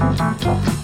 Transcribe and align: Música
Música 0.00 0.79